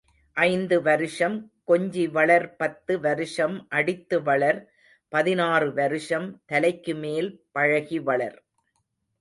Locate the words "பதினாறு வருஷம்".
5.09-6.27